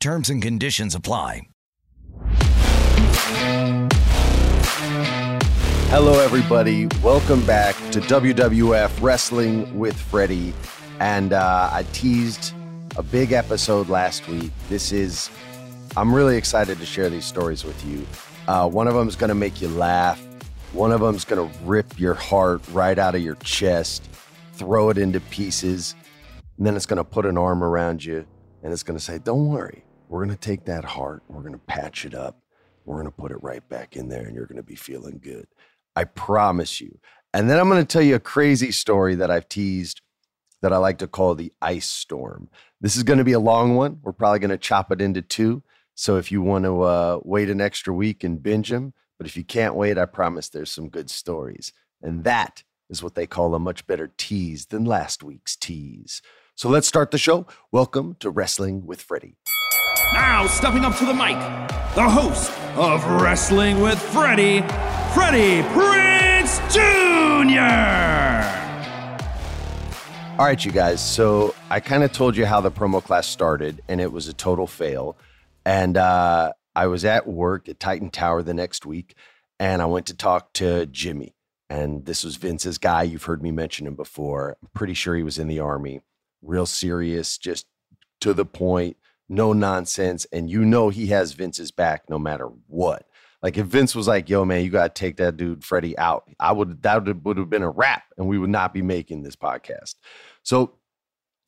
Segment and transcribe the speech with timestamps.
[0.00, 1.42] Terms and conditions apply.
[5.90, 6.88] Hello, everybody.
[7.02, 10.54] Welcome back to WWF Wrestling with Freddie.
[11.00, 12.54] And uh, I teased
[12.96, 14.50] a big episode last week.
[14.70, 15.28] This is,
[15.98, 18.06] I'm really excited to share these stories with you.
[18.48, 20.18] Uh, one of them is going to make you laugh.
[20.72, 24.08] One of them is going to rip your heart right out of your chest,
[24.54, 25.94] throw it into pieces,
[26.56, 28.26] and then it's going to put an arm around you
[28.62, 31.52] and it's going to say, Don't worry, we're going to take that heart, we're going
[31.52, 32.40] to patch it up,
[32.84, 35.20] we're going to put it right back in there, and you're going to be feeling
[35.22, 35.46] good.
[35.94, 36.98] I promise you.
[37.32, 40.00] And then I'm going to tell you a crazy story that I've teased
[40.62, 42.48] that I like to call the ice storm.
[42.80, 44.00] This is going to be a long one.
[44.02, 45.62] We're probably going to chop it into two.
[45.94, 49.36] So if you want to uh, wait an extra week and binge them, but if
[49.36, 51.72] you can't wait, I promise there's some good stories.
[52.02, 56.20] And that is what they call a much better tease than last week's tease.
[56.56, 57.46] So let's start the show.
[57.70, 59.36] Welcome to Wrestling with Freddie.
[60.12, 61.38] Now, stepping up to the mic,
[61.94, 64.62] the host of Wrestling with Freddie,
[65.12, 67.60] Freddie Prinze Jr.
[70.38, 71.04] All right, you guys.
[71.04, 74.32] So I kind of told you how the promo class started, and it was a
[74.32, 75.18] total fail.
[75.66, 79.14] And uh, I was at work at Titan Tower the next week,
[79.58, 81.34] and I went to talk to Jimmy.
[81.68, 83.02] And this was Vince's guy.
[83.02, 84.56] You've heard me mention him before.
[84.62, 86.00] I'm pretty sure he was in the army.
[86.42, 87.66] Real serious, just
[88.20, 88.96] to the point
[89.30, 93.06] no nonsense, and you know he has Vince's back no matter what.
[93.42, 96.24] Like if Vince was like, "Yo, man, you got to take that dude Freddie out,"
[96.38, 99.36] I would that would have been a wrap, and we would not be making this
[99.36, 99.94] podcast.
[100.42, 100.74] So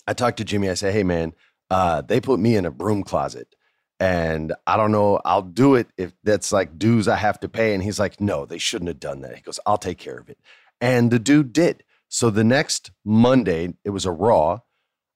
[0.06, 0.70] I talked to Jimmy.
[0.70, 1.34] I said, "Hey, man,
[1.70, 3.54] uh, they put me in a broom closet."
[4.00, 7.72] And I don't know, I'll do it if that's like dues I have to pay.
[7.72, 9.36] And he's like, no, they shouldn't have done that.
[9.36, 10.40] He goes, I'll take care of it.
[10.80, 11.84] And the dude did.
[12.08, 14.58] So the next Monday, it was a Raw.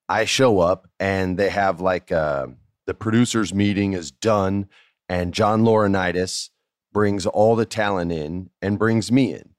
[0.09, 2.49] I show up and they have like uh,
[2.87, 4.69] the producers meeting is done,
[5.09, 6.51] and John Laurinaitis
[6.93, 9.51] brings all the talent in and brings me in,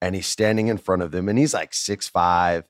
[0.00, 2.64] and he's standing in front of them, and he's like six five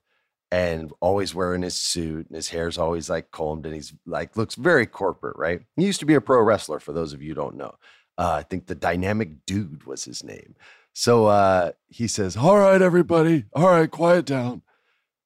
[0.51, 4.55] and always wearing his suit, and his hair's always like combed, and he's like looks
[4.55, 5.61] very corporate, right?
[5.75, 6.79] He used to be a pro wrestler.
[6.79, 7.75] For those of you don't know,
[8.17, 10.55] uh, I think the Dynamic Dude was his name.
[10.93, 14.61] So uh, he says, "All right, everybody, all right, quiet down,"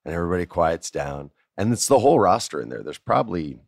[0.03, 2.81] and everybody quiets down and it's the whole roster in there.
[2.81, 3.59] There's probably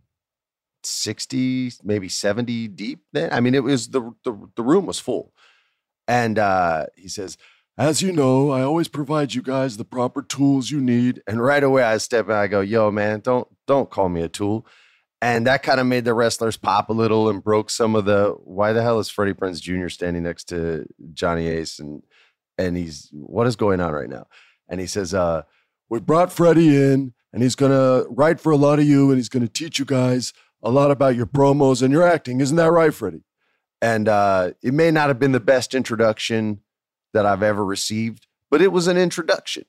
[0.83, 3.31] 60, maybe 70 deep then.
[3.33, 5.33] I mean, it was the the, the room was full.
[6.07, 7.37] And uh, he says,
[7.77, 11.21] as you know, I always provide you guys the proper tools you need.
[11.27, 14.29] And right away I step in, I go, yo, man, don't don't call me a
[14.29, 14.65] tool.
[15.21, 18.35] And that kind of made the wrestlers pop a little and broke some of the
[18.43, 19.89] why the hell is Freddie Prinze Jr.
[19.89, 22.03] standing next to Johnny Ace and
[22.57, 24.27] and he's what is going on right now?
[24.69, 25.41] And he says, uh,
[25.89, 29.17] we brought Freddie in and he's going to write for a lot of you and
[29.17, 30.33] he's going to teach you guys
[30.63, 32.41] a lot about your promos and your acting.
[32.41, 33.23] Isn't that right, Freddie?
[33.81, 36.61] And uh, it may not have been the best introduction
[37.13, 39.65] that I've ever received, but it was an introduction.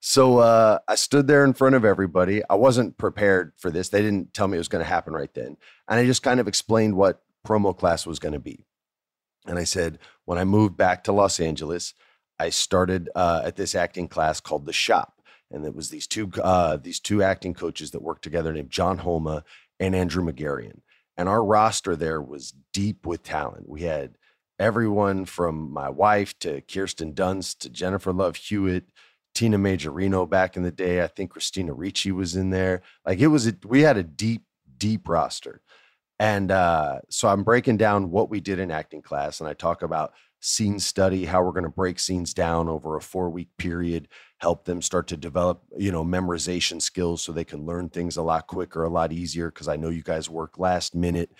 [0.00, 2.42] So uh, I stood there in front of everybody.
[2.48, 3.88] I wasn't prepared for this.
[3.88, 5.56] They didn't tell me it was going to happen right then.
[5.88, 8.66] And I just kind of explained what promo class was going to be.
[9.46, 11.94] And I said, when I moved back to Los Angeles,
[12.38, 15.15] I started uh, at this acting class called The Shop
[15.50, 18.98] and it was these two uh, these two acting coaches that worked together named John
[18.98, 19.44] Homa
[19.78, 20.80] and Andrew Magarian.
[21.16, 23.68] And our roster there was deep with talent.
[23.68, 24.16] We had
[24.58, 28.84] everyone from my wife to Kirsten Dunst to Jennifer Love Hewitt,
[29.34, 31.02] Tina Majorino back in the day.
[31.02, 32.82] I think Christina Ricci was in there.
[33.04, 34.42] Like it was, a, we had a deep,
[34.78, 35.62] deep roster.
[36.18, 39.82] And uh, so I'm breaking down what we did in acting class, and I talk
[39.82, 44.08] about scene study, how we're going to break scenes down over a four week period,
[44.38, 48.22] help them start to develop, you know, memorization skills so they can learn things a
[48.22, 49.50] lot quicker, a lot easier.
[49.50, 51.30] Cause I know you guys work last minute.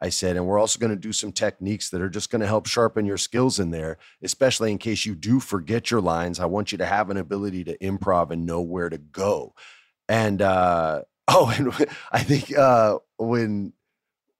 [0.00, 2.46] I said, and we're also going to do some techniques that are just going to
[2.46, 6.38] help sharpen your skills in there, especially in case you do forget your lines.
[6.38, 9.54] I want you to have an ability to improv and know where to go.
[10.06, 11.72] And uh, oh, and
[12.12, 13.72] I think uh, when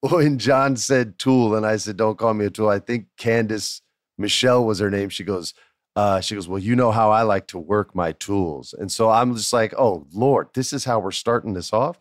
[0.00, 3.80] when John said tool and I said, don't call me a tool, I think Candice
[4.18, 5.08] Michelle was her name.
[5.08, 5.54] She goes,
[5.96, 8.74] uh, she goes, Well, you know how I like to work my tools.
[8.78, 11.98] And so I'm just like, Oh, Lord, this is how we're starting this off.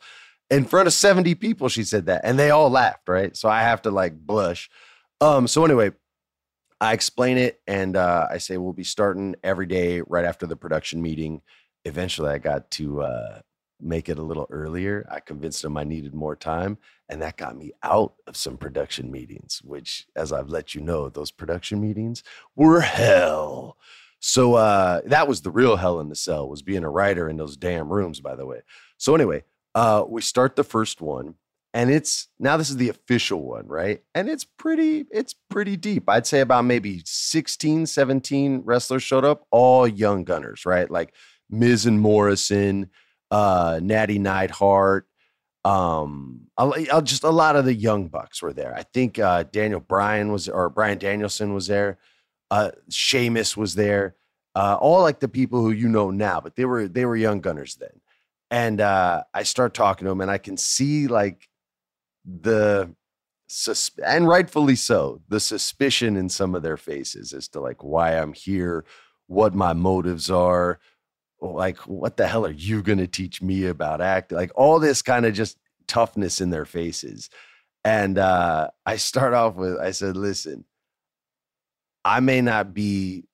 [0.52, 2.22] In front of 70 people, she said that.
[2.24, 3.36] And they all laughed, right?
[3.36, 4.70] So I have to like blush.
[5.22, 5.92] Um, so anyway,
[6.82, 10.58] I explain it and uh, I say we'll be starting every day right after the
[10.58, 11.42] production meeting.
[11.86, 13.40] Eventually, I got to uh,
[13.86, 15.08] make it a little earlier.
[15.10, 16.78] I convinced them I needed more time,
[17.08, 21.10] and that got me out of some production meetings, which, as I've let you know,
[21.10, 22.24] those production meetings
[22.56, 23.78] were hell.
[24.20, 27.38] So uh, that was the real hell in the cell was being a writer in
[27.38, 28.62] those damn rooms, by the way.
[28.98, 29.44] So anyway,
[29.76, 31.36] uh, we start the first one,
[31.74, 34.02] and it's now this is the official one, right?
[34.16, 36.10] And it's pretty, it's pretty deep.
[36.10, 40.90] I'd say about maybe 16, 17 wrestlers showed up, all young gunners, right?
[40.90, 41.14] Like
[41.50, 42.90] Miz and Morrison,
[43.36, 45.08] uh, Natty Neidhart.
[45.66, 48.74] Um, I'll, I'll just a lot of the young bucks were there.
[48.74, 51.98] I think uh, Daniel Bryan was or Bryan Danielson was there.
[52.50, 54.16] Uh, Sheamus was there.
[54.56, 57.42] Uh, all like the people who you know now, but they were they were young
[57.42, 58.00] gunners then.
[58.52, 61.50] And uh, I start talking to them, and I can see like
[62.24, 62.96] the
[64.06, 68.32] and rightfully so the suspicion in some of their faces as to like why I'm
[68.32, 68.86] here,
[69.28, 70.80] what my motives are,
[71.54, 75.02] like what the hell are you going to teach me about acting like all this
[75.02, 75.58] kind of just
[75.88, 77.30] toughness in their faces.
[77.84, 80.66] And uh, i start off with i said listen
[82.04, 83.26] i may not be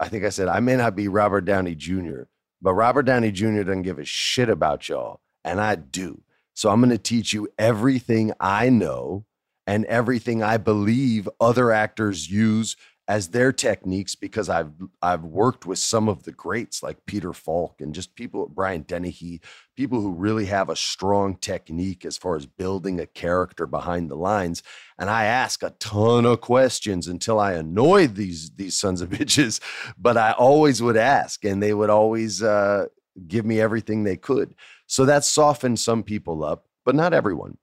[0.00, 2.22] i think i said i may not be robert downey jr
[2.62, 6.22] but robert downey jr doesn't give a shit about y'all and i do.
[6.54, 9.26] So i'm going to teach you everything i know
[9.66, 12.76] and everything i believe other actors use
[13.08, 14.70] as their techniques because I've
[15.00, 19.40] I've worked with some of the greats like Peter Falk and just people Brian Dennehy,
[19.74, 24.16] people who really have a strong technique as far as building a character behind the
[24.16, 24.62] lines.
[24.98, 29.60] And I ask a ton of questions until I annoyed these these sons of bitches,
[29.96, 32.86] but I always would ask, and they would always uh,
[33.26, 34.54] give me everything they could.
[34.86, 37.56] So that softened some people up, but not everyone.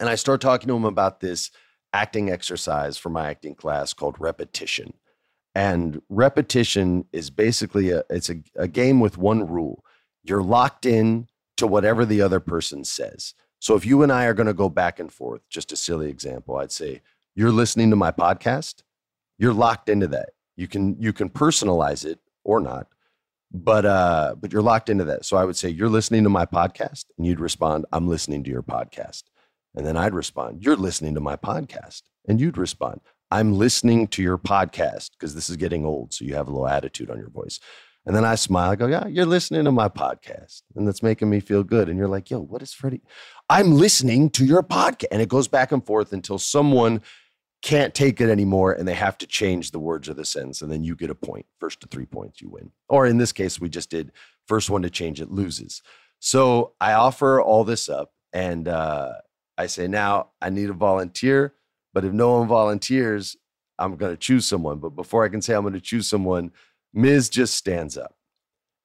[0.00, 1.50] And I start talking to them about this
[1.94, 4.92] acting exercise for my acting class called repetition.
[5.54, 9.84] And repetition is basically a it's a, a game with one rule.
[10.24, 13.34] You're locked in to whatever the other person says.
[13.60, 16.10] So if you and I are going to go back and forth, just a silly
[16.10, 17.00] example, I'd say,
[17.36, 18.82] you're listening to my podcast,
[19.38, 20.30] you're locked into that.
[20.56, 22.88] You can you can personalize it or not,
[23.52, 25.24] but uh, but you're locked into that.
[25.24, 28.50] So I would say, you're listening to my podcast, and you'd respond, I'm listening to
[28.50, 29.22] your podcast.
[29.74, 32.02] And then I'd respond, You're listening to my podcast.
[32.26, 33.00] And you'd respond,
[33.30, 36.14] I'm listening to your podcast because this is getting old.
[36.14, 37.60] So you have a little attitude on your voice.
[38.06, 38.70] And then I smile.
[38.70, 40.62] I go, Yeah, you're listening to my podcast.
[40.76, 41.88] And that's making me feel good.
[41.88, 43.02] And you're like, Yo, what is Freddie?
[43.48, 45.06] I'm listening to your podcast.
[45.10, 47.02] And it goes back and forth until someone
[47.62, 50.60] can't take it anymore and they have to change the words of the sentence.
[50.60, 51.46] And then you get a point.
[51.58, 52.72] First to three points, you win.
[52.90, 54.12] Or in this case, we just did
[54.46, 55.80] first one to change it loses.
[56.18, 58.12] So I offer all this up.
[58.34, 59.12] And uh,
[59.56, 61.54] I say, now I need a volunteer,
[61.92, 63.36] but if no one volunteers,
[63.78, 64.78] I'm going to choose someone.
[64.78, 66.52] But before I can say I'm going to choose someone,
[66.92, 68.14] Miz just stands up.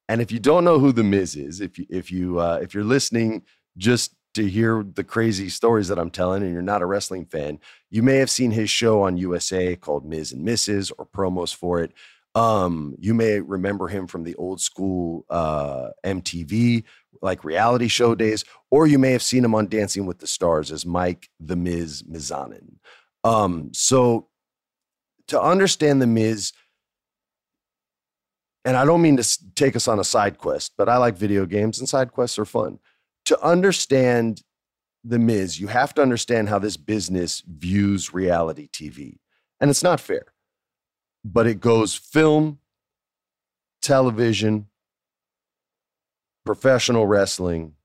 [0.08, 2.74] And if you don't know who the Miz is, if you if you uh, if
[2.74, 3.44] you're listening
[3.78, 7.60] just to hear the crazy stories that I'm telling, and you're not a wrestling fan,
[7.92, 10.92] you may have seen his show on USA called Miz and Mrs.
[10.98, 11.94] or promos for it.
[12.40, 16.86] Um, you may remember him from the old school uh, MTV
[17.22, 20.72] like reality show days, or you may have seen him on Dancing with the Stars
[20.72, 22.78] as Mike the Miz Mizanin.
[23.26, 24.30] Um, so
[25.28, 26.54] to understand the Miz,
[28.64, 31.46] and I don't mean to take us on a side quest, but I like video
[31.46, 32.80] games and side quests are fun.
[33.26, 34.44] To understand
[35.04, 39.18] the Miz, you have to understand how this business views reality TV.
[39.60, 40.28] And it's not fair,
[41.24, 42.60] but it goes film,
[43.82, 44.68] television,
[46.46, 47.76] professional wrestling,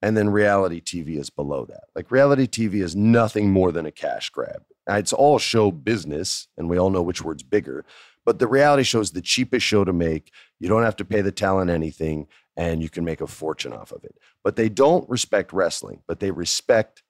[0.00, 1.84] and then reality TV is below that.
[1.94, 4.62] Like reality TV is nothing more than a cash grab.
[4.88, 7.84] It's all show business, and we all know which word's bigger.
[8.24, 10.30] But the reality show is the cheapest show to make.
[10.60, 13.92] You don't have to pay the talent anything, and you can make a fortune off
[13.92, 14.16] of it.
[14.42, 17.02] But they don't respect wrestling, but they respect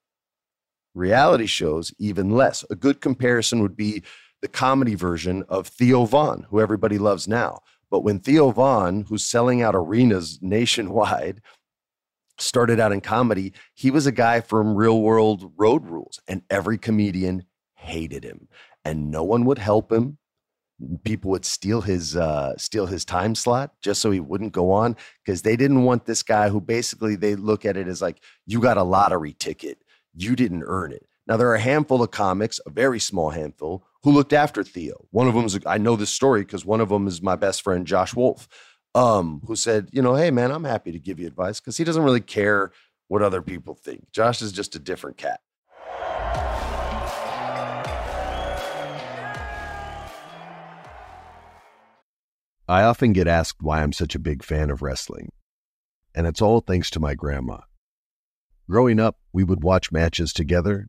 [0.94, 2.64] reality shows, even less.
[2.70, 4.02] A good comparison would be
[4.40, 7.60] the comedy version of Theo Von, who everybody loves now.
[7.90, 11.40] But when Theo Von, who's selling out arenas nationwide,
[12.38, 16.78] started out in comedy, he was a guy from real world road rules, and every
[16.78, 18.48] comedian hated him,
[18.84, 20.18] and no one would help him.
[21.02, 24.94] People would steal his uh, steal his time slot just so he wouldn't go on
[25.24, 28.60] because they didn't want this guy who basically they look at it as like you
[28.60, 29.82] got a lottery ticket,
[30.14, 31.07] you didn't earn it.
[31.28, 35.06] Now there are a handful of comics, a very small handful, who looked after Theo.
[35.10, 37.60] One of them is I know this story because one of them is my best
[37.60, 38.48] friend Josh Wolf
[38.94, 41.84] um, who said, you know, hey man, I'm happy to give you advice because he
[41.84, 42.72] doesn't really care
[43.08, 44.10] what other people think.
[44.10, 45.40] Josh is just a different cat.
[52.70, 55.30] I often get asked why I'm such a big fan of wrestling,
[56.14, 57.60] and it's all thanks to my grandma.
[58.68, 60.88] Growing up, we would watch matches together,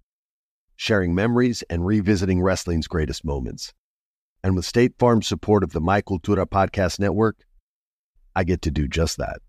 [0.81, 3.71] sharing memories and revisiting wrestling's greatest moments.
[4.43, 7.45] And with State Farm's support of the My Cultura Podcast Network,
[8.35, 9.41] I get to do just that.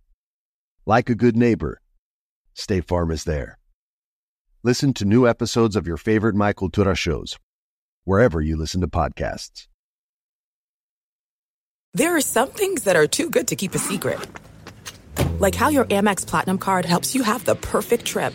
[0.85, 1.81] Like a good neighbor,
[2.53, 3.59] State Farm is there.
[4.63, 7.39] Listen to new episodes of your favorite My Cultura shows,
[8.05, 9.69] wherever you listen to podcasts.
[11.95, 14.21] There are some things that are too good to keep a secret.
[15.39, 18.35] Like how your Amex Platinum card helps you have the perfect trip.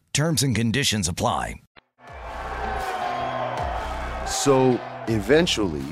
[0.13, 1.55] Terms and conditions apply.
[4.27, 5.85] So eventually,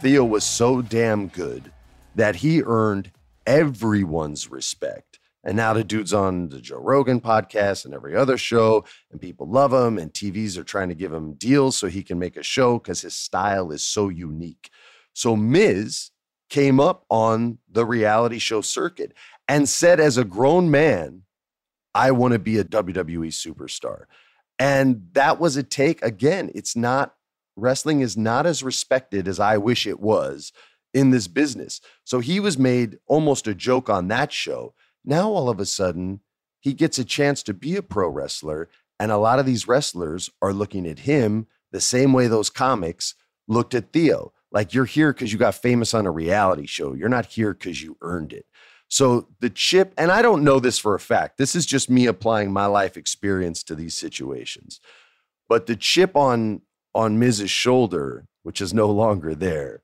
[0.00, 1.70] Theo was so damn good
[2.14, 3.12] that he earned
[3.46, 5.18] everyone's respect.
[5.44, 9.48] And now the dude's on the Joe Rogan podcast and every other show, and people
[9.48, 12.42] love him, and TVs are trying to give him deals so he can make a
[12.42, 14.70] show because his style is so unique.
[15.12, 16.10] So Miz
[16.48, 19.12] came up on the reality show circuit
[19.46, 21.22] and said, as a grown man,
[21.94, 24.04] I want to be a WWE superstar.
[24.58, 26.02] And that was a take.
[26.02, 27.14] Again, it's not,
[27.56, 30.52] wrestling is not as respected as I wish it was
[30.92, 31.80] in this business.
[32.04, 34.74] So he was made almost a joke on that show.
[35.04, 36.20] Now, all of a sudden,
[36.60, 38.68] he gets a chance to be a pro wrestler.
[38.98, 43.14] And a lot of these wrestlers are looking at him the same way those comics
[43.46, 44.32] looked at Theo.
[44.50, 46.94] Like you're here because you got famous on a reality show.
[46.94, 48.46] You're not here because you earned it.
[48.88, 52.06] So the chip, and I don't know this for a fact, this is just me
[52.06, 54.80] applying my life experience to these situations.
[55.48, 56.62] But the chip on
[56.94, 59.82] on Miz's shoulder, which is no longer there,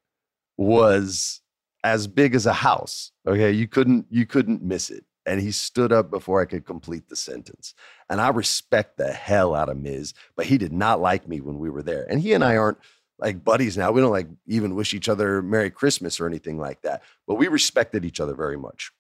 [0.57, 1.43] was
[1.85, 3.13] as big as a house.
[3.27, 3.53] Okay.
[3.53, 5.05] You couldn't you couldn't miss it.
[5.27, 7.75] And he stood up before I could complete the sentence.
[8.11, 11.59] And I respect the hell out of Miz, but he did not like me when
[11.59, 12.05] we were there.
[12.11, 12.79] And he and I aren't
[13.19, 13.93] like buddies now.
[13.93, 17.49] We don't like even wish each other Merry Christmas or anything like that, but we
[17.49, 18.93] respected each other very much.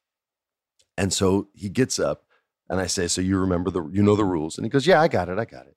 [0.97, 2.25] And so he gets up
[2.69, 4.57] and I say, So you remember the, you know the rules?
[4.57, 5.39] And he goes, Yeah, I got it.
[5.39, 5.77] I got it.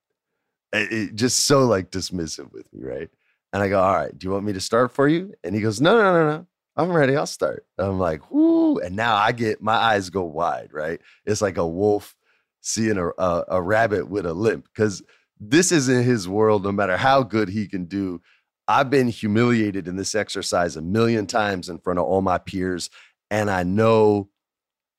[0.73, 3.09] it, just so like dismissive with me, right?
[3.53, 5.33] And I go, All right, do you want me to start for you?
[5.43, 6.47] And he goes, No, no, no, no.
[6.75, 7.15] I'm ready.
[7.15, 7.65] I'll start.
[7.77, 8.79] And I'm like, Whoo.
[8.79, 11.01] And now I get my eyes go wide, right?
[11.25, 12.15] It's like a wolf
[12.61, 15.01] seeing a, a, a rabbit with a limp because
[15.39, 18.21] this isn't his world, no matter how good he can do.
[18.67, 22.89] I've been humiliated in this exercise a million times in front of all my peers.
[23.31, 24.29] And I know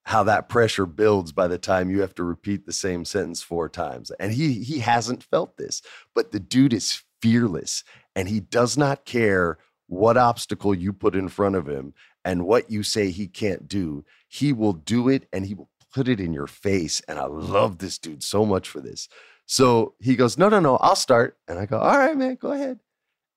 [0.05, 3.69] how that pressure builds by the time you have to repeat the same sentence four
[3.69, 4.11] times.
[4.19, 5.83] And he he hasn't felt this,
[6.15, 7.85] but the dude is fearless
[8.17, 11.93] and he does not care what obstacle you put in front of him
[12.25, 14.05] and what you say he can't do.
[14.29, 17.03] He will do it and he will put it in your face.
[17.09, 19.09] And I love this dude so much for this.
[19.49, 21.39] So he goes, No, no, no, I'll start.
[21.49, 22.79] And I go, All right, man, go ahead.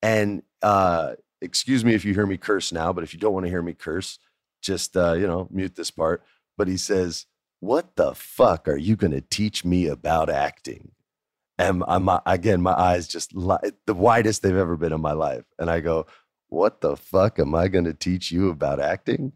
[0.01, 3.45] And uh, excuse me if you hear me curse now, but if you don't want
[3.45, 4.19] to hear me curse,
[4.61, 6.23] just uh, you know, mute this part.
[6.57, 7.27] But he says,
[7.61, 10.91] What the fuck are you gonna teach me about acting?
[11.57, 15.45] And I'm again, my eyes just li- the widest they've ever been in my life.
[15.57, 16.07] And I go,
[16.49, 19.31] What the fuck am I gonna teach you about acting?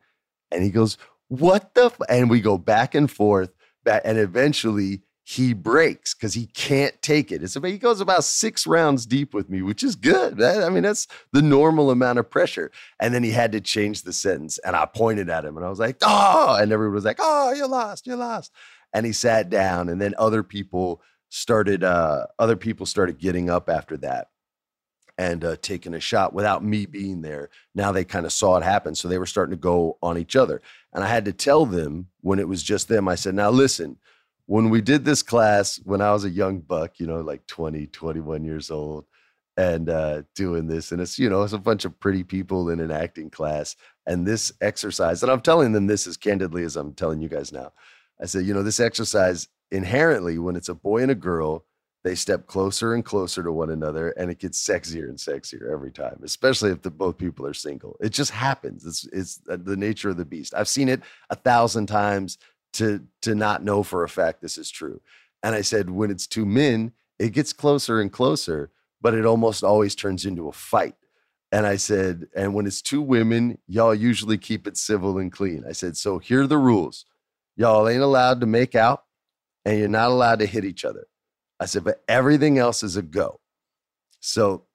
[0.51, 0.97] And he goes,
[1.29, 2.01] What the f-?
[2.09, 3.53] and we go back and forth,
[3.85, 7.41] back, and eventually he breaks because he can't take it.
[7.41, 10.39] He goes about six rounds deep with me, which is good.
[10.39, 12.71] I mean, that's the normal amount of pressure.
[12.99, 15.69] And then he had to change the sentence, and I pointed at him, and I
[15.69, 18.51] was like, "Oh!" And everyone was like, "Oh, you lost, you lost."
[18.93, 21.83] And he sat down, and then other people started.
[21.83, 24.27] Uh, other people started getting up after that
[25.17, 27.49] and uh, taking a shot without me being there.
[27.73, 30.35] Now they kind of saw it happen, so they were starting to go on each
[30.35, 30.61] other.
[30.93, 33.07] And I had to tell them when it was just them.
[33.07, 33.97] I said, "Now listen."
[34.45, 37.87] When we did this class when I was a young buck, you know, like 20,
[37.87, 39.05] 21 years old,
[39.57, 42.79] and uh, doing this, and it's, you know, it's a bunch of pretty people in
[42.79, 43.75] an acting class.
[44.05, 47.53] And this exercise, and I'm telling them this as candidly as I'm telling you guys
[47.53, 47.71] now.
[48.21, 51.65] I said, you know, this exercise inherently, when it's a boy and a girl,
[52.03, 55.91] they step closer and closer to one another, and it gets sexier and sexier every
[55.91, 57.97] time, especially if the both people are single.
[57.99, 58.85] It just happens.
[58.85, 60.53] It's it's the nature of the beast.
[60.55, 62.37] I've seen it a thousand times
[62.75, 65.01] to to not know for a fact this is true.
[65.43, 69.63] And I said, when it's two men, it gets closer and closer, but it almost
[69.63, 70.95] always turns into a fight.
[71.51, 75.63] And I said, and when it's two women, y'all usually keep it civil and clean.
[75.67, 77.05] I said, so here are the rules.
[77.55, 79.03] Y'all ain't allowed to make out
[79.63, 81.07] and you're not allowed to hit each other.
[81.59, 83.39] I said, but everything else is a go.
[84.19, 84.65] So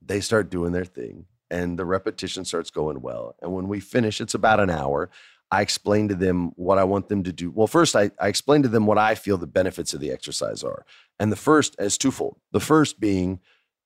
[0.00, 3.36] they start doing their thing and the repetition starts going well.
[3.42, 5.10] And when we finish, it's about an hour.
[5.52, 7.50] I explain to them what I want them to do.
[7.50, 10.64] Well, first, I, I explain to them what I feel the benefits of the exercise
[10.64, 10.86] are.
[11.20, 12.38] And the first is twofold.
[12.52, 13.38] The first being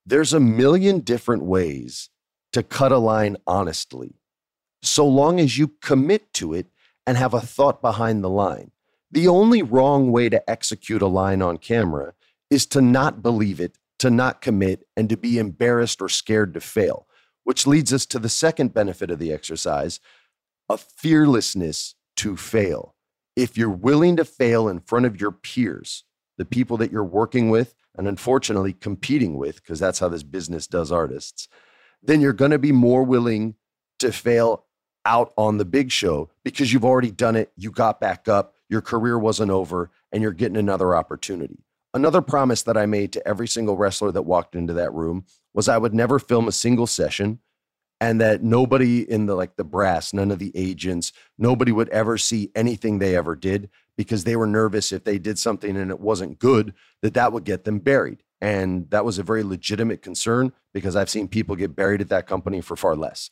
[0.06, 2.08] there's a million different ways
[2.52, 4.14] to cut a line honestly,
[4.80, 6.68] so long as you commit to it
[7.04, 8.70] and have a thought behind the line.
[9.10, 12.14] The only wrong way to execute a line on camera
[12.48, 16.60] is to not believe it, to not commit, and to be embarrassed or scared to
[16.60, 17.08] fail,
[17.42, 19.98] which leads us to the second benefit of the exercise,
[20.68, 22.94] a fearlessness to fail.
[23.34, 26.04] If you're willing to fail in front of your peers,
[26.38, 30.66] the people that you're working with, and unfortunately competing with, because that's how this business
[30.66, 31.48] does artists,
[32.02, 33.54] then you're going to be more willing
[33.98, 34.64] to fail
[35.04, 37.52] out on the big show because you've already done it.
[37.56, 41.64] You got back up, your career wasn't over, and you're getting another opportunity.
[41.94, 45.24] Another promise that I made to every single wrestler that walked into that room
[45.54, 47.38] was I would never film a single session
[48.00, 52.18] and that nobody in the like the brass, none of the agents, nobody would ever
[52.18, 56.00] see anything they ever did because they were nervous if they did something and it
[56.00, 58.22] wasn't good that that would get them buried.
[58.40, 62.26] And that was a very legitimate concern because I've seen people get buried at that
[62.26, 63.30] company for far less.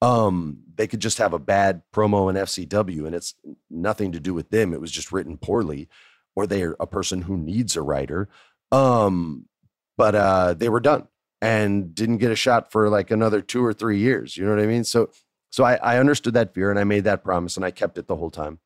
[0.00, 3.34] Um, they could just have a bad promo in FCW and it's
[3.68, 4.72] nothing to do with them.
[4.72, 5.88] It was just written poorly,
[6.36, 8.28] or they are a person who needs a writer.
[8.70, 9.48] Um,
[9.96, 11.08] but uh, they were done
[11.44, 14.34] and didn't get a shot for like another two or three years.
[14.34, 14.82] You know what I mean?
[14.82, 15.10] So,
[15.50, 18.06] so I, I understood that fear and I made that promise and I kept it
[18.06, 18.60] the whole time.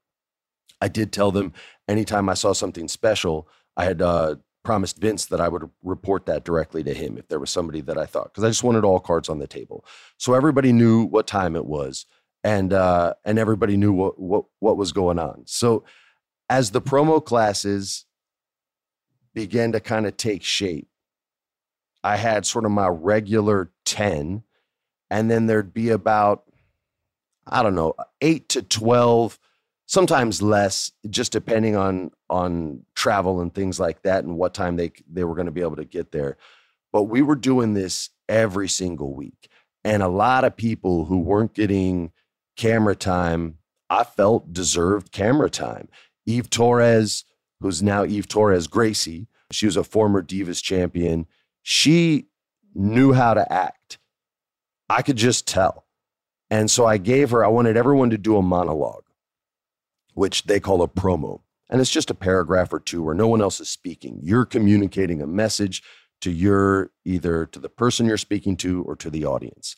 [0.81, 1.53] I did tell them
[1.89, 6.45] anytime I saw something special, I had uh, promised Vince that I would report that
[6.45, 9.01] directly to him if there was somebody that I thought, because I just wanted all
[9.01, 9.85] cards on the table.
[10.17, 12.07] So everybody knew what time it was
[12.45, 15.43] and uh, and everybody knew what, what what was going on.
[15.47, 15.83] So
[16.49, 18.05] as the promo classes
[19.35, 20.88] began to kind of take shape,
[22.05, 24.43] I had sort of my regular 10,
[25.11, 26.45] and then there'd be about,
[27.47, 29.39] I don't know, eight to 12,
[29.87, 34.93] sometimes less, just depending on on travel and things like that and what time they
[35.11, 36.37] they were going to be able to get there.
[36.93, 39.49] But we were doing this every single week.
[39.85, 42.13] And a lot of people who weren't getting
[42.57, 43.59] camera time,
[43.89, 45.89] I felt deserved camera time.
[46.27, 47.25] Eve Torres,
[47.61, 51.27] who's now Eve Torres Gracie, she was a former Divas champion
[51.71, 52.25] she
[52.75, 53.99] knew how to act.
[54.89, 55.85] I could just tell.
[56.49, 59.05] And so I gave her, I wanted everyone to do a monologue,
[60.15, 61.43] which they call a promo.
[61.69, 64.19] And it's just a paragraph or two where no one else is speaking.
[64.23, 65.83] You're communicating a message
[66.23, 69.77] to your either to the person you're speaking to or to the audience.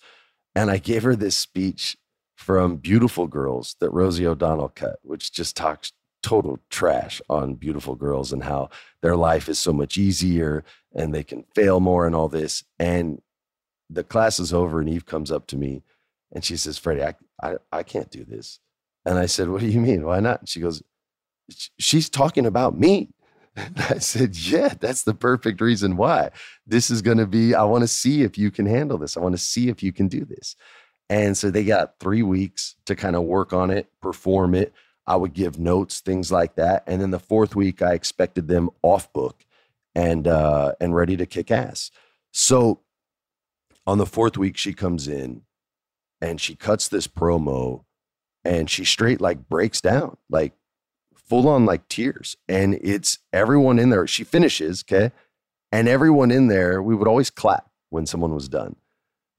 [0.54, 1.96] And I gave her this speech
[2.36, 5.90] from Beautiful Girls that Rosie O'Donnell cut, which just talks
[6.22, 8.68] total trash on beautiful girls and how
[9.02, 10.62] their life is so much easier
[10.94, 12.64] and they can fail more and all this.
[12.78, 13.20] And
[13.88, 15.82] the class is over, and Eve comes up to me
[16.32, 18.60] and she says, Freddie, I, I, I can't do this.
[19.04, 20.04] And I said, What do you mean?
[20.04, 20.40] Why not?
[20.40, 20.82] And she goes,
[21.78, 23.10] she's talking about me.
[23.56, 26.30] And I said, Yeah, that's the perfect reason why.
[26.66, 29.16] This is going to be, I want to see if you can handle this.
[29.16, 30.54] I want to see if you can do this.
[31.08, 34.72] And so they got three weeks to kind of work on it, perform it.
[35.04, 36.84] I would give notes, things like that.
[36.86, 39.44] And then the fourth week, I expected them off book
[40.00, 41.90] and uh, and ready to kick ass.
[42.32, 42.80] So
[43.86, 45.42] on the fourth week, she comes in
[46.20, 47.84] and she cuts this promo
[48.44, 50.54] and she straight like breaks down, like
[51.14, 52.36] full on like tears.
[52.48, 54.06] And it's everyone in there.
[54.06, 55.12] She finishes, okay?
[55.70, 58.76] And everyone in there, we would always clap when someone was done.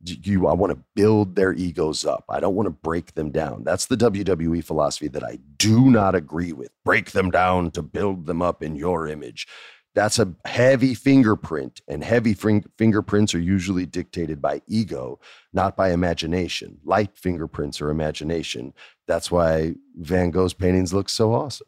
[0.03, 2.25] You, I want to build their egos up.
[2.29, 3.63] I don't want to break them down.
[3.63, 6.71] That's the WWE philosophy that I do not agree with.
[6.83, 9.47] Break them down to build them up in your image
[9.93, 15.19] that's a heavy fingerprint and heavy fing- fingerprints are usually dictated by ego
[15.53, 18.73] not by imagination light fingerprints are imagination
[19.07, 21.67] that's why van gogh's paintings look so awesome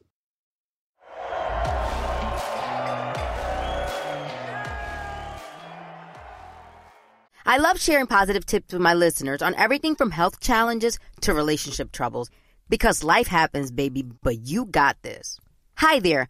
[7.46, 11.92] I love sharing positive tips with my listeners on everything from health challenges to relationship
[11.92, 12.32] troubles
[12.70, 15.40] because life happens, baby, but you got this.
[15.76, 16.30] Hi there.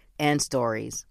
[0.21, 1.05] and stories.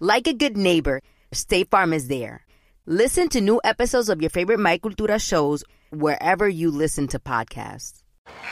[0.00, 1.00] Like a good neighbor,
[1.32, 2.44] State Farm is there.
[2.84, 8.02] Listen to new episodes of your favorite My Cultura shows wherever you listen to podcasts.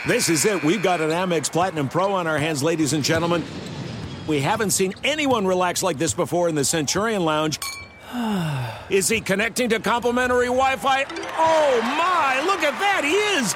[0.07, 0.63] This is it.
[0.63, 3.43] We've got an Amex Platinum Pro on our hands, ladies and gentlemen.
[4.27, 7.59] We haven't seen anyone relax like this before in the Centurion Lounge.
[8.89, 11.03] Is he connecting to complimentary Wi Fi?
[11.37, 13.03] Oh my, look at that!
[13.03, 13.55] He is!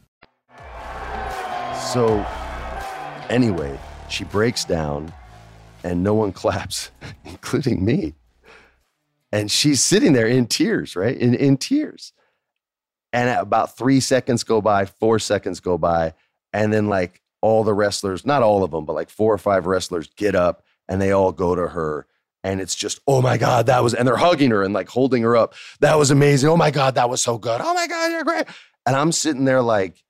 [1.93, 2.25] So,
[3.29, 3.77] anyway,
[4.09, 5.13] she breaks down
[5.83, 6.89] and no one claps,
[7.25, 8.13] including me.
[9.33, 11.17] And she's sitting there in tears, right?
[11.17, 12.13] In, in tears.
[13.11, 16.13] And about three seconds go by, four seconds go by.
[16.53, 19.65] And then, like, all the wrestlers, not all of them, but like four or five
[19.65, 22.07] wrestlers get up and they all go to her.
[22.43, 25.23] And it's just, oh my God, that was, and they're hugging her and like holding
[25.23, 25.55] her up.
[25.79, 26.49] That was amazing.
[26.49, 27.59] Oh my God, that was so good.
[27.61, 28.45] Oh my God, you're great.
[28.85, 30.01] And I'm sitting there like,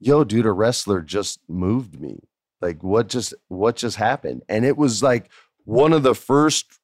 [0.00, 2.20] yo, dude, a wrestler just moved me.
[2.60, 4.42] Like, what just, what just happened?
[4.48, 5.30] And it was like
[5.64, 6.78] one of the first,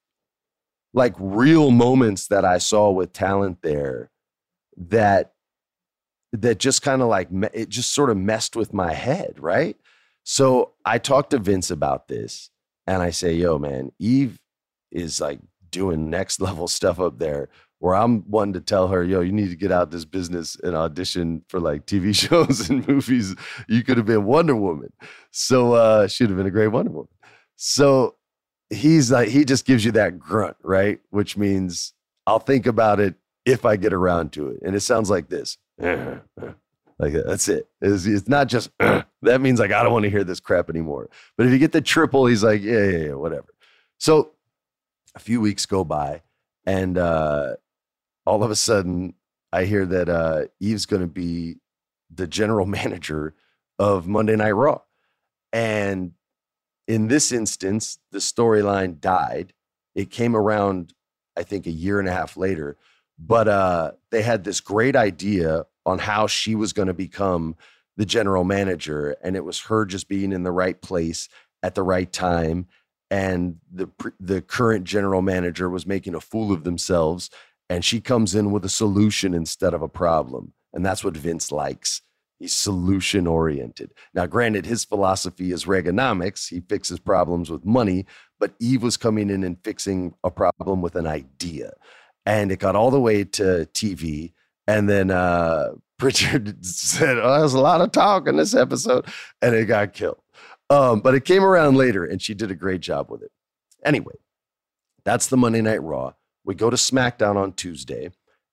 [0.92, 4.11] like, real moments that I saw with talent there
[4.77, 5.33] that
[6.33, 9.77] that just kind of like it just sort of messed with my head, right?
[10.25, 12.51] So I talked to Vince about this
[12.87, 14.38] and I say, yo, man, Eve
[14.90, 17.48] is like doing next level stuff up there
[17.83, 20.77] where I'm one to tell her, yo, you need to get out this business and
[20.77, 23.35] audition for like TV shows and movies.
[23.66, 24.92] You could have been Wonder Woman.
[25.33, 27.09] So uh she'd have been a great Wonder Woman.
[27.57, 28.14] So
[28.71, 31.01] he's like, he just gives you that grunt, right?
[31.11, 31.92] Which means
[32.25, 34.61] I'll think about it if I get around to it.
[34.64, 35.59] And it sounds like this.
[36.99, 37.68] Like that's it.
[37.81, 41.11] It's, it's not just that means like I don't want to hear this crap anymore.
[41.37, 43.49] But if you get the triple, he's like, yeah, yeah, yeah, whatever.
[43.99, 44.35] So
[45.16, 46.23] a few weeks go by,
[46.64, 47.55] and uh,
[48.27, 49.15] all of a sudden
[49.53, 51.57] I hear that uh, Eve's going to be
[52.13, 53.35] the general manager
[53.79, 54.81] of Monday Night Raw,
[55.53, 56.13] and
[56.89, 59.53] in this instance, the storyline died.
[59.95, 60.95] It came around,
[61.37, 62.77] I think, a year and a half later.
[63.19, 67.57] But uh, they had this great idea on how she was going to become
[67.97, 71.29] the general manager, and it was her just being in the right place
[71.63, 72.67] at the right time.
[73.11, 77.29] And the the current general manager was making a fool of themselves,
[77.68, 81.53] and she comes in with a solution instead of a problem, and that's what Vince
[81.53, 82.03] likes.
[82.42, 83.92] He's solution oriented.
[84.14, 86.48] Now, granted, his philosophy is Reaganomics.
[86.48, 88.05] He fixes problems with money,
[88.40, 91.70] but Eve was coming in and fixing a problem with an idea.
[92.27, 94.33] And it got all the way to TV.
[94.66, 99.07] And then uh, Prichard said, Oh, there's a lot of talk in this episode.
[99.40, 100.18] And it got killed.
[100.68, 103.31] Um, but it came around later and she did a great job with it.
[103.85, 104.14] Anyway,
[105.05, 106.14] that's the Monday Night Raw.
[106.44, 108.11] We go to SmackDown on Tuesday.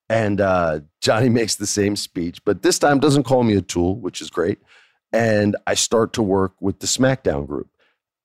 [0.09, 3.95] And uh, Johnny makes the same speech, but this time doesn't call me a tool,
[3.99, 4.59] which is great.
[5.11, 7.69] And I start to work with the SmackDown group.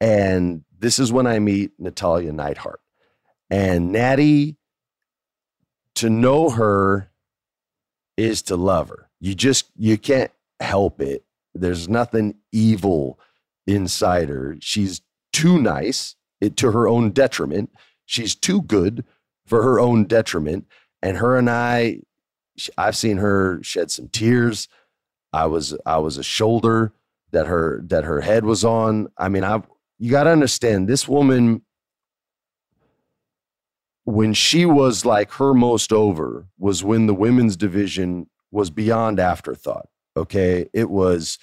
[0.00, 2.80] And this is when I meet Natalya Neidhart.
[3.50, 4.56] And Natty,
[5.96, 7.10] to know her
[8.16, 9.08] is to love her.
[9.20, 11.24] You just, you can't help it.
[11.54, 13.18] There's nothing evil
[13.66, 14.56] inside her.
[14.60, 17.70] She's too nice it, to her own detriment.
[18.06, 19.04] She's too good
[19.46, 20.66] for her own detriment.
[21.02, 22.00] And her and I,
[22.78, 24.68] I've seen her shed some tears.
[25.32, 26.92] I was I was a shoulder
[27.32, 29.08] that her that her head was on.
[29.18, 29.62] I mean, I
[29.98, 31.62] you got to understand this woman
[34.04, 39.88] when she was like her most over was when the women's division was beyond afterthought.
[40.16, 41.38] Okay, it was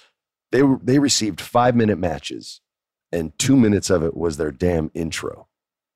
[0.50, 2.60] they they received five minute matches,
[3.12, 5.48] and two minutes of it was their damn intro.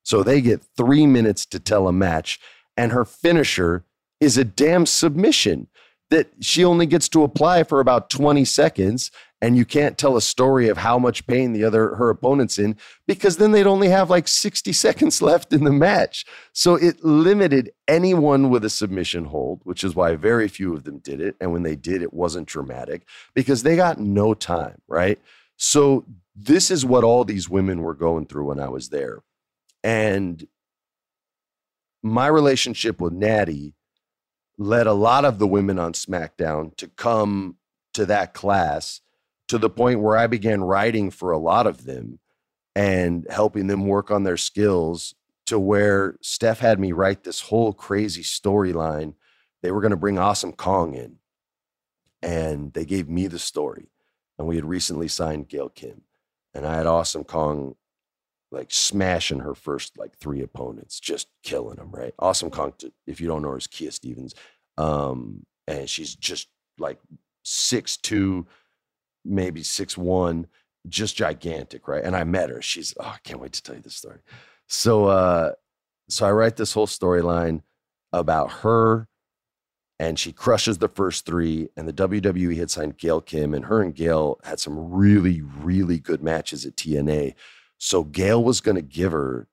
[0.07, 2.39] So they get three minutes to tell a match,
[2.77, 3.83] and her finisher
[4.21, 5.67] is a damn submission
[6.11, 10.21] that she only gets to apply for about 20 seconds and you can't tell a
[10.21, 14.09] story of how much pain the other her opponent's in because then they'd only have
[14.09, 16.25] like 60 seconds left in the match.
[16.53, 20.99] So it limited anyone with a submission hold which is why very few of them
[20.99, 25.19] did it and when they did it wasn't dramatic because they got no time right?
[25.57, 29.23] So this is what all these women were going through when i was there
[29.83, 30.47] and
[32.03, 33.75] my relationship with natty
[34.57, 37.57] led a lot of the women on SmackDown to come
[37.93, 39.01] to that class
[39.47, 42.19] to the point where I began writing for a lot of them
[42.75, 47.73] and helping them work on their skills to where Steph had me write this whole
[47.73, 49.13] crazy storyline.
[49.61, 51.17] They were going to bring Awesome Kong in
[52.21, 53.89] and they gave me the story.
[54.37, 56.01] And we had recently signed Gail Kim
[56.53, 57.75] and I had Awesome Kong
[58.51, 62.13] like smashing her first like three opponents, just killing them, right?
[62.19, 62.73] Awesome Kong,
[63.05, 64.33] if you don't know her, is Kia Stevens.
[64.77, 66.47] Um, and she's just
[66.79, 66.99] like
[67.43, 68.47] six two,
[69.25, 70.47] maybe six one,
[70.87, 72.03] just gigantic, right?
[72.03, 72.61] And I met her.
[72.61, 74.19] She's oh, I can't wait to tell you this story.
[74.67, 75.51] So uh,
[76.09, 77.61] so I write this whole storyline
[78.13, 79.07] about her
[79.99, 81.69] and she crushes the first three.
[81.75, 85.99] And the WWE had signed Gail Kim, and her and Gail had some really, really
[85.99, 87.33] good matches at TNA.
[87.77, 89.47] So Gail was going to give her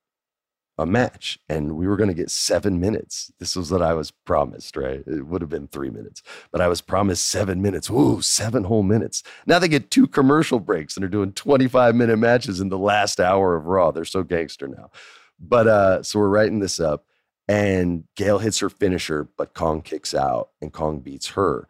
[0.77, 3.31] a match and we were going to get seven minutes.
[3.39, 5.05] This was what I was promised, right?
[5.07, 7.89] It would have been three minutes, but I was promised seven minutes.
[7.91, 9.23] Ooh, seven whole minutes.
[9.47, 13.21] Now they get two commercial breaks and they're doing 25 minute matches in the last
[13.21, 13.93] hour of Raw.
[13.93, 14.91] They're so gangster now.
[15.39, 17.05] But uh, so we're writing this up
[17.47, 21.69] and Gail hits her finisher, but Kong kicks out and Kong beats her.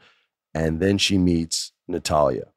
[0.55, 2.53] And then she meets Natalya.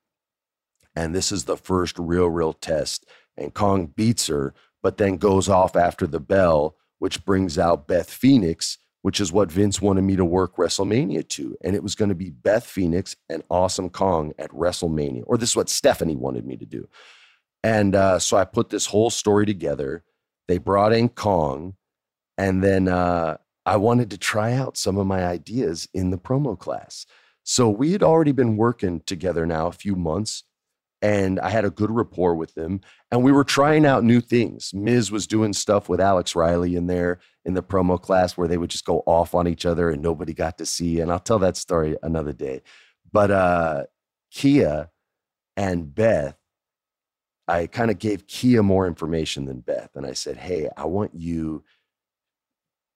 [0.95, 3.05] And this is the first real, real test
[3.37, 8.09] and Kong beats her, but then goes off after the bell, which brings out Beth
[8.09, 11.55] Phoenix, which is what Vince wanted me to work WrestleMania to.
[11.63, 15.51] And it was going to be Beth Phoenix and Awesome Kong at WrestleMania, or this
[15.51, 16.87] is what Stephanie wanted me to do.
[17.63, 20.03] And uh, so I put this whole story together.
[20.47, 21.75] They brought in Kong,
[22.37, 26.57] and then uh, I wanted to try out some of my ideas in the promo
[26.57, 27.05] class.
[27.43, 30.43] So we had already been working together now a few months
[31.01, 32.81] and I had a good rapport with them.
[33.11, 34.73] And we were trying out new things.
[34.73, 38.57] Miz was doing stuff with Alex Riley in there in the promo class where they
[38.57, 40.99] would just go off on each other and nobody got to see.
[40.99, 42.61] And I'll tell that story another day.
[43.11, 43.83] But uh,
[44.31, 44.89] Kia
[45.55, 46.35] and Beth,
[47.47, 49.91] I kind of gave Kia more information than Beth.
[49.95, 51.63] And I said, hey, I want you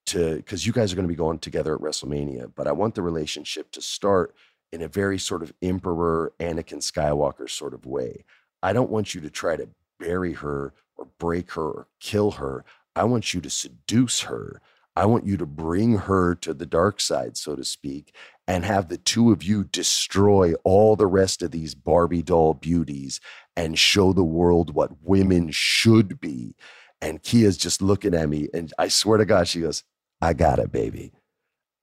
[0.07, 2.95] to, because you guys are going to be going together at WrestleMania, but I want
[2.95, 4.35] the relationship to start
[4.71, 8.23] in a very sort of emperor Anakin Skywalker sort of way.
[8.63, 12.63] I don't want you to try to bury her or break her or kill her.
[12.95, 14.61] I want you to seduce her.
[14.95, 18.13] I want you to bring her to the dark side, so to speak,
[18.47, 23.21] and have the two of you destroy all the rest of these Barbie doll beauties
[23.55, 26.55] and show the world what women should be.
[27.01, 29.83] And Kia's just looking at me, and I swear to God, she goes,
[30.21, 31.13] I got it, baby.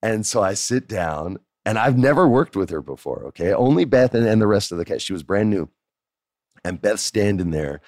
[0.03, 3.25] And so I sit down and I've never worked with her before.
[3.27, 3.53] Okay.
[3.53, 5.05] Only Beth and, and the rest of the cast.
[5.05, 5.69] She was brand new.
[6.65, 7.83] And Beth's standing there,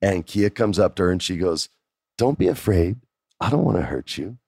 [0.00, 1.68] and Kia comes up to her and she goes,
[2.16, 2.96] Don't be afraid.
[3.38, 4.38] I don't want to hurt you.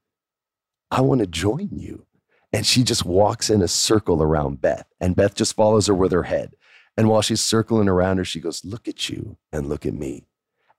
[0.90, 2.06] I want to join you.
[2.50, 6.12] And she just walks in a circle around Beth, and Beth just follows her with
[6.12, 6.54] her head.
[6.96, 10.24] And while she's circling around her, she goes, Look at you and look at me.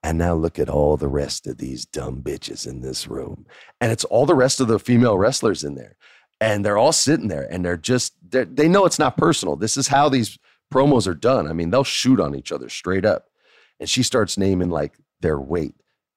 [0.02, 3.46] And now look at all the rest of these dumb bitches in this room.
[3.80, 5.96] And it's all the rest of the female wrestlers in there.
[6.40, 9.56] And they're all sitting there and they're just, they're, they know it's not personal.
[9.56, 10.38] This is how these
[10.72, 11.46] promos are done.
[11.46, 13.26] I mean, they'll shoot on each other straight up.
[13.78, 15.74] And she starts naming like their weight.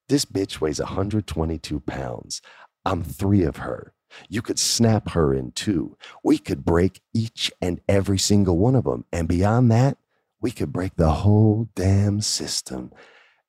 [0.10, 2.42] This bitch weighs 122 pounds.
[2.86, 3.94] I'm three of her.
[4.30, 5.98] You could snap her in two.
[6.24, 9.06] We could break each and every single one of them.
[9.12, 9.98] And beyond that,
[10.42, 12.92] we could break the whole damn system.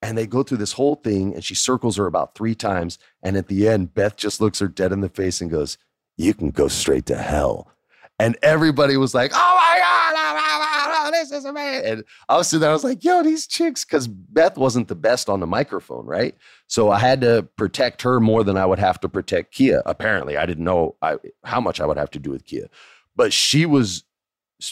[0.01, 2.99] And they go through this whole thing, and she circles her about three times.
[3.23, 5.77] And at the end, Beth just looks her dead in the face and goes,
[6.16, 7.70] You can go straight to hell.
[8.18, 11.87] And everybody was like, Oh my God, this is amazing.
[11.87, 14.94] And I was sitting there, I was like, Yo, these chicks, because Beth wasn't the
[14.94, 16.37] best on the microphone, right?
[16.66, 19.83] So I had to protect her more than I would have to protect Kia.
[19.85, 22.68] Apparently, I didn't know I, how much I would have to do with Kia.
[23.16, 24.05] But she was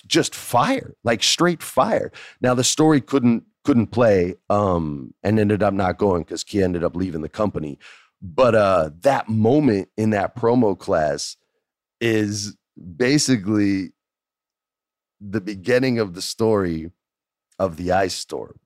[0.07, 2.13] just fire, like straight fire.
[2.41, 6.83] Now the story couldn't couldn't play um and ended up not going because Kia ended
[6.83, 7.79] up leaving the company.
[8.23, 11.37] But uh that moment in that promo class
[12.01, 12.57] is
[12.97, 13.93] basically
[15.21, 16.91] the beginning of the story
[17.59, 18.59] of the ice storm.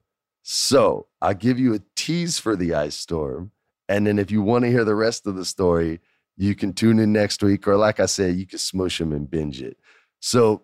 [0.43, 3.51] So I'll give you a tease for the ice storm.
[3.89, 6.01] And then if you want to hear the rest of the story,
[6.37, 7.67] you can tune in next week.
[7.67, 9.79] Or like I said, you can smush them and binge it.
[10.21, 10.63] So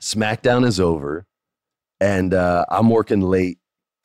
[0.00, 1.26] SmackDown is over,
[2.00, 3.57] and uh, I'm working late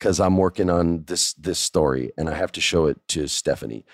[0.04, 3.86] because I'm working on this this story, and I have to show it to Stephanie.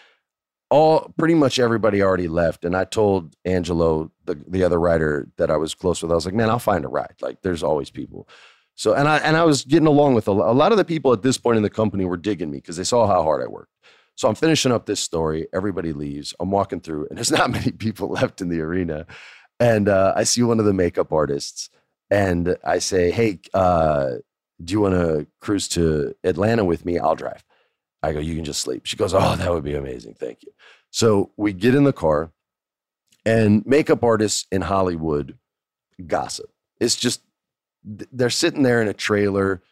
[0.69, 5.53] All pretty much everybody already left, and I told Angelo, the the other writer that
[5.53, 7.15] I was close with, I was like, "Man, I'll find a ride.
[7.21, 8.29] Like, there's always people."
[8.75, 11.13] So, and I and I was getting along with a, a lot of the people
[11.13, 13.47] at this point in the company were digging me because they saw how hard I
[13.47, 13.71] worked.
[14.17, 15.47] So I'm finishing up this story.
[15.55, 16.35] Everybody leaves.
[16.41, 19.07] I'm walking through, and there's not many people left in the arena.
[19.61, 21.71] And uh, I see one of the makeup artists,
[22.11, 24.15] and I say, "Hey, uh,
[24.63, 26.99] do you want to cruise to Atlanta with me?
[26.99, 27.45] I'll drive."
[28.03, 30.15] I go, "You can just sleep." She goes, "Oh, that would be amazing.
[30.15, 30.53] Thank you."
[30.91, 32.33] So we get in the car,
[33.25, 35.39] and makeup artists in Hollywood
[36.07, 36.51] gossip.
[36.79, 37.23] It's just
[37.85, 39.63] they're sitting there in a trailer.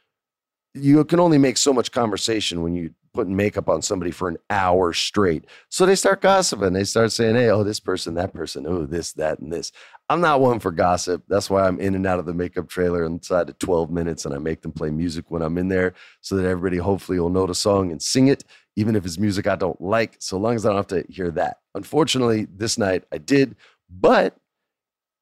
[0.74, 4.36] You can only make so much conversation when you putting makeup on somebody for an
[4.50, 5.44] hour straight.
[5.70, 6.72] So they start gossiping.
[6.72, 9.72] They start saying, "Hey, oh, this person, that person, oh, this, that, and this."
[10.10, 11.24] I'm not one for gossip.
[11.28, 14.34] That's why I'm in and out of the makeup trailer inside of 12 minutes, and
[14.34, 15.92] I make them play music when I'm in there,
[16.22, 18.44] so that everybody hopefully will know the song and sing it,
[18.76, 20.16] even if it's music I don't like.
[20.18, 21.58] So long as I don't have to hear that.
[21.74, 23.54] Unfortunately, this night I did,
[23.90, 24.36] but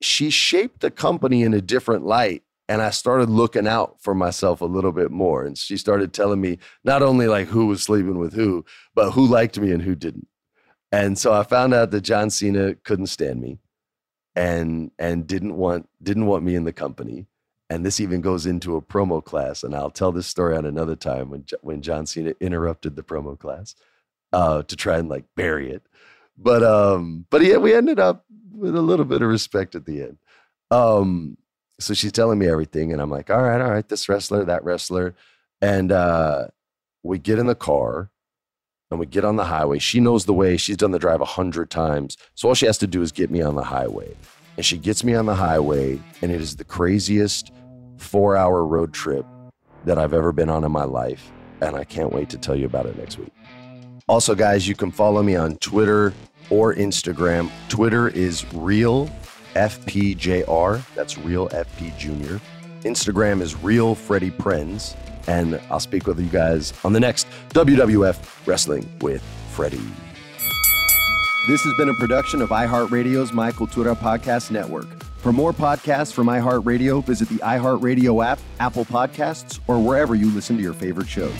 [0.01, 4.61] she shaped the company in a different light and I started looking out for myself
[4.61, 5.45] a little bit more.
[5.45, 9.27] And she started telling me not only like who was sleeping with who, but who
[9.27, 10.27] liked me and who didn't.
[10.91, 13.59] And so I found out that John Cena couldn't stand me
[14.37, 17.27] and and didn't want didn't want me in the company.
[17.69, 20.95] And this even goes into a promo class, and I'll tell this story on another
[20.95, 23.75] time when when John Cena interrupted the promo class
[24.33, 25.83] uh, to try and like bury it.
[26.39, 30.03] But um, but yeah, we ended up with a little bit of respect at the
[30.03, 30.19] end.
[30.71, 31.39] Um,
[31.81, 34.65] so she's telling me everything, and I'm like, all right, all right, this wrestler, that
[34.65, 35.15] wrestler,
[35.61, 36.47] and uh,
[37.03, 38.11] we get in the car
[38.91, 39.79] and we get on the highway.
[39.79, 40.57] She knows the way.
[40.57, 43.31] She's done the drive a hundred times, so all she has to do is get
[43.31, 44.15] me on the highway,
[44.57, 47.53] and she gets me on the highway, and it is the craziest
[47.99, 49.27] four-hour road trip
[49.85, 52.67] that I've ever been on in my life, and I can't wait to tell you
[52.67, 53.33] about it next week.
[54.09, 56.13] Also, guys, you can follow me on Twitter
[56.51, 57.51] or Instagram.
[57.69, 59.11] Twitter is real
[59.55, 60.83] FPJR.
[60.95, 62.37] That's Real FP Jr.
[62.87, 64.95] Instagram is Real Freddie Prinze.
[65.27, 69.81] And I'll speak with you guys on the next WWF Wrestling with Freddie.
[71.49, 74.87] This has been a production of iHeartRadio's My Cultura Podcast Network.
[75.19, 80.57] For more podcasts from iHeartRadio, visit the iHeartRadio app, Apple Podcasts, or wherever you listen
[80.57, 81.35] to your favorite shows.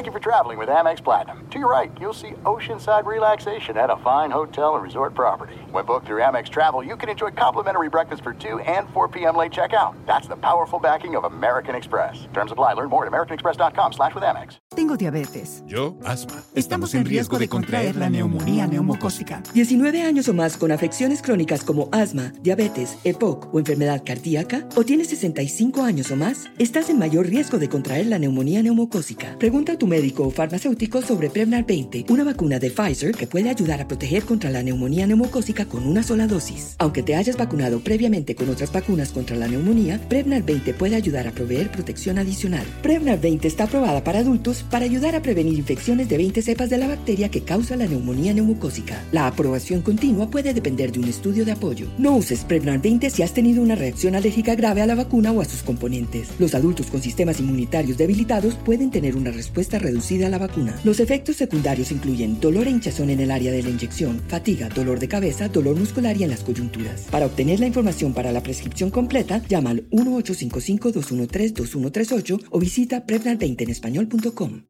[0.00, 1.46] Thank you for traveling with Amex Platinum.
[1.50, 5.56] To your right, you'll see oceanside relaxation at a fine hotel and resort property.
[5.72, 9.36] When booked through Amex Travel, you can enjoy complimentary breakfast for 2 and 4 p.m.
[9.36, 9.94] late checkout.
[10.06, 12.26] That's the powerful backing of American Express.
[12.32, 12.72] Terms apply.
[12.72, 14.56] Learn more at americanexpress.com slash with Amex.
[14.74, 15.62] Tengo diabetes.
[15.66, 16.42] Yo, asma.
[16.54, 19.42] Estamos en riesgo de contraer la neumonía neumocócica.
[19.52, 24.84] 19 años o más con afecciones crónicas como asma, diabetes, EPOC o enfermedad cardíaca, o
[24.84, 29.36] tienes 65 años o más, estás en mayor riesgo de contraer la neumonía neumocócica.
[29.38, 33.50] Pregunta a tu médico o farmacéutico sobre Prevnar 20, una vacuna de Pfizer que puede
[33.50, 36.76] ayudar a proteger contra la neumonía neumocócica con una sola dosis.
[36.78, 41.26] Aunque te hayas vacunado previamente con otras vacunas contra la neumonía, Prevnar 20 puede ayudar
[41.26, 42.64] a proveer protección adicional.
[42.82, 46.78] Prevnar 20 está aprobada para adultos para ayudar a prevenir infecciones de 20 cepas de
[46.78, 49.02] la bacteria que causa la neumonía neumocócica.
[49.10, 51.88] La aprobación continua puede depender de un estudio de apoyo.
[51.98, 55.40] No uses Prevnar 20 si has tenido una reacción alérgica grave a la vacuna o
[55.40, 56.28] a sus componentes.
[56.38, 60.78] Los adultos con sistemas inmunitarios debilitados pueden tener una respuesta reducida a la vacuna.
[60.84, 64.98] Los efectos secundarios incluyen dolor e hinchazón en el área de la inyección, fatiga, dolor
[64.98, 67.02] de cabeza, dolor muscular y en las coyunturas.
[67.10, 73.70] Para obtener la información para la prescripción completa, llama al 1-855-213-2138 o visita Prevnar20 en
[73.70, 74.69] español.com.